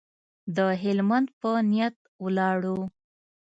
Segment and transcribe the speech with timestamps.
[0.55, 2.79] د هلمند په نیت ولاړو.